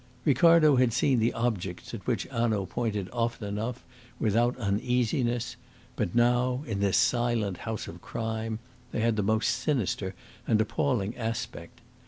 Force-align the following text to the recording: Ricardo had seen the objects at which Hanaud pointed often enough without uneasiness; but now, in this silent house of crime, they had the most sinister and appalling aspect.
Ricardo 0.25 0.77
had 0.77 0.93
seen 0.93 1.19
the 1.19 1.31
objects 1.33 1.93
at 1.93 2.07
which 2.07 2.23
Hanaud 2.31 2.65
pointed 2.71 3.07
often 3.13 3.47
enough 3.47 3.85
without 4.19 4.57
uneasiness; 4.57 5.57
but 5.95 6.15
now, 6.15 6.63
in 6.65 6.79
this 6.79 6.97
silent 6.97 7.57
house 7.57 7.87
of 7.87 8.01
crime, 8.01 8.57
they 8.91 9.01
had 9.01 9.15
the 9.15 9.21
most 9.21 9.49
sinister 9.49 10.15
and 10.47 10.59
appalling 10.59 11.15
aspect. 11.17 11.81